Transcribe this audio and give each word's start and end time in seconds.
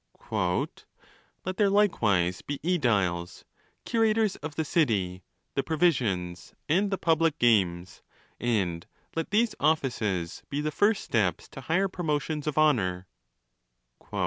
a 0.31 0.67
* 0.95 1.45
Let 1.45 1.57
there 1.57 1.69
likewise 1.69 2.41
be 2.41 2.59
ediles, 2.63 3.45
curators 3.85 4.35
of 4.37 4.55
the 4.55 4.65
city, 4.65 5.21
the 5.53 5.61
pro 5.61 5.77
visions, 5.77 6.55
and 6.67 6.89
the 6.89 6.97
public' 6.97 7.37
games, 7.37 8.01
and 8.39 8.87
let 9.15 9.29
these 9.29 9.53
offices 9.59 10.41
be 10.49 10.59
the 10.59 10.71
first 10.71 11.03
steps 11.03 11.47
to 11.49 11.61
higher 11.61 11.87
promotions 11.87 12.47
of 12.47 12.57
honour. 12.57 13.05